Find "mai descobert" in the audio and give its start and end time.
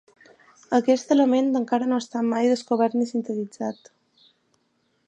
2.33-2.99